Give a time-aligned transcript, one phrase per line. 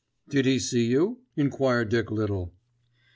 [0.27, 2.55] "Did he see you?" enquired Dick Little.